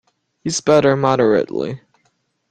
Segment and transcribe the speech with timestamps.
[0.41, 1.79] Use butter moderately.